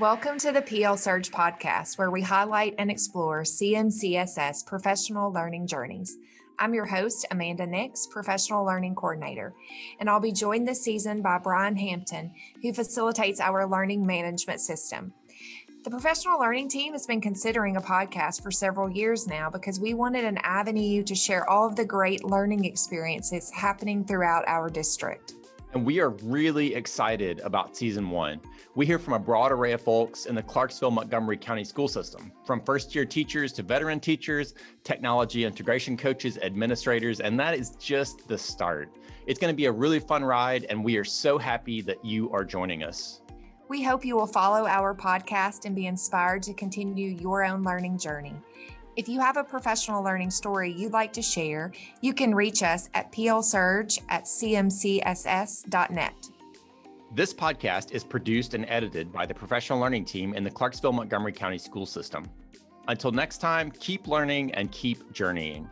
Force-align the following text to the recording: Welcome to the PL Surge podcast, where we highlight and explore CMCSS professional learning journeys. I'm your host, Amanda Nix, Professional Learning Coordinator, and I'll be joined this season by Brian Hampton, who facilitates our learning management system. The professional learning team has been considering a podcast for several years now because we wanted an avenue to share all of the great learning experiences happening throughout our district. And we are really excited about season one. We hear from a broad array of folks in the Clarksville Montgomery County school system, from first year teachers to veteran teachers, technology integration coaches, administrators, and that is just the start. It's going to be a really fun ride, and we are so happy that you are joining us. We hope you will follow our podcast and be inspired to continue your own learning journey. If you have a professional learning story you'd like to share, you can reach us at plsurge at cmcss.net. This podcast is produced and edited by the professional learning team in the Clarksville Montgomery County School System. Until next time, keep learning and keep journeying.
Welcome 0.00 0.38
to 0.38 0.50
the 0.50 0.62
PL 0.62 0.96
Surge 0.96 1.30
podcast, 1.30 1.98
where 1.98 2.10
we 2.10 2.22
highlight 2.22 2.74
and 2.78 2.90
explore 2.90 3.42
CMCSS 3.42 4.64
professional 4.64 5.30
learning 5.30 5.66
journeys. 5.66 6.16
I'm 6.58 6.72
your 6.72 6.86
host, 6.86 7.26
Amanda 7.30 7.66
Nix, 7.66 8.06
Professional 8.06 8.64
Learning 8.64 8.94
Coordinator, 8.94 9.52
and 9.98 10.08
I'll 10.08 10.18
be 10.18 10.32
joined 10.32 10.66
this 10.66 10.82
season 10.82 11.20
by 11.20 11.36
Brian 11.36 11.76
Hampton, 11.76 12.32
who 12.62 12.72
facilitates 12.72 13.40
our 13.40 13.68
learning 13.68 14.06
management 14.06 14.62
system. 14.62 15.12
The 15.84 15.90
professional 15.90 16.40
learning 16.40 16.70
team 16.70 16.94
has 16.94 17.06
been 17.06 17.20
considering 17.20 17.76
a 17.76 17.82
podcast 17.82 18.42
for 18.42 18.50
several 18.50 18.88
years 18.88 19.26
now 19.26 19.50
because 19.50 19.80
we 19.80 19.92
wanted 19.92 20.24
an 20.24 20.38
avenue 20.38 21.02
to 21.02 21.14
share 21.14 21.48
all 21.48 21.68
of 21.68 21.76
the 21.76 21.84
great 21.84 22.24
learning 22.24 22.64
experiences 22.64 23.50
happening 23.50 24.06
throughout 24.06 24.44
our 24.46 24.70
district. 24.70 25.34
And 25.72 25.86
we 25.86 26.00
are 26.00 26.10
really 26.24 26.74
excited 26.74 27.38
about 27.40 27.76
season 27.76 28.10
one. 28.10 28.40
We 28.74 28.86
hear 28.86 28.98
from 28.98 29.14
a 29.14 29.20
broad 29.20 29.52
array 29.52 29.70
of 29.70 29.80
folks 29.80 30.26
in 30.26 30.34
the 30.34 30.42
Clarksville 30.42 30.90
Montgomery 30.90 31.36
County 31.36 31.62
school 31.62 31.86
system, 31.86 32.32
from 32.44 32.60
first 32.64 32.92
year 32.92 33.04
teachers 33.04 33.52
to 33.52 33.62
veteran 33.62 34.00
teachers, 34.00 34.54
technology 34.82 35.44
integration 35.44 35.96
coaches, 35.96 36.38
administrators, 36.38 37.20
and 37.20 37.38
that 37.38 37.54
is 37.54 37.70
just 37.78 38.26
the 38.26 38.36
start. 38.36 38.90
It's 39.28 39.38
going 39.38 39.52
to 39.52 39.56
be 39.56 39.66
a 39.66 39.72
really 39.72 40.00
fun 40.00 40.24
ride, 40.24 40.66
and 40.70 40.84
we 40.84 40.96
are 40.96 41.04
so 41.04 41.38
happy 41.38 41.80
that 41.82 42.04
you 42.04 42.32
are 42.32 42.44
joining 42.44 42.82
us. 42.82 43.20
We 43.68 43.84
hope 43.84 44.04
you 44.04 44.16
will 44.16 44.26
follow 44.26 44.66
our 44.66 44.92
podcast 44.92 45.66
and 45.66 45.76
be 45.76 45.86
inspired 45.86 46.42
to 46.44 46.54
continue 46.54 47.10
your 47.10 47.44
own 47.44 47.62
learning 47.62 47.98
journey. 47.98 48.34
If 48.96 49.08
you 49.08 49.20
have 49.20 49.36
a 49.36 49.44
professional 49.44 50.02
learning 50.02 50.30
story 50.30 50.72
you'd 50.72 50.92
like 50.92 51.12
to 51.14 51.22
share, 51.22 51.72
you 52.00 52.12
can 52.12 52.34
reach 52.34 52.62
us 52.62 52.88
at 52.94 53.12
plsurge 53.12 54.00
at 54.08 54.24
cmcss.net. 54.24 56.14
This 57.12 57.34
podcast 57.34 57.92
is 57.92 58.04
produced 58.04 58.54
and 58.54 58.64
edited 58.68 59.12
by 59.12 59.26
the 59.26 59.34
professional 59.34 59.80
learning 59.80 60.04
team 60.04 60.34
in 60.34 60.44
the 60.44 60.50
Clarksville 60.50 60.92
Montgomery 60.92 61.32
County 61.32 61.58
School 61.58 61.86
System. 61.86 62.28
Until 62.88 63.12
next 63.12 63.38
time, 63.38 63.70
keep 63.70 64.06
learning 64.06 64.54
and 64.54 64.70
keep 64.72 65.12
journeying. 65.12 65.68